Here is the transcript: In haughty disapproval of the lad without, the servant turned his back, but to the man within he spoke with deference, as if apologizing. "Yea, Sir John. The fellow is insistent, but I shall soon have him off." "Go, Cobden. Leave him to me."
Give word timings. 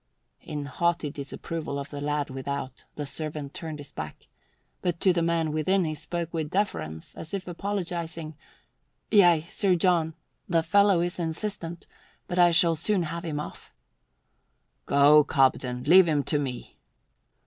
In 0.41 0.65
haughty 0.65 1.11
disapproval 1.11 1.77
of 1.77 1.91
the 1.91 2.01
lad 2.01 2.31
without, 2.31 2.85
the 2.95 3.05
servant 3.05 3.53
turned 3.53 3.77
his 3.77 3.91
back, 3.91 4.25
but 4.81 4.99
to 4.99 5.13
the 5.13 5.21
man 5.21 5.51
within 5.51 5.85
he 5.85 5.93
spoke 5.93 6.33
with 6.33 6.49
deference, 6.49 7.13
as 7.15 7.35
if 7.35 7.47
apologizing. 7.47 8.35
"Yea, 9.11 9.45
Sir 9.47 9.75
John. 9.75 10.15
The 10.49 10.63
fellow 10.63 11.01
is 11.01 11.19
insistent, 11.19 11.85
but 12.27 12.39
I 12.39 12.49
shall 12.49 12.75
soon 12.75 13.03
have 13.03 13.23
him 13.23 13.39
off." 13.39 13.71
"Go, 14.87 15.23
Cobden. 15.23 15.83
Leave 15.83 16.07
him 16.07 16.23
to 16.23 16.39
me." 16.39 16.79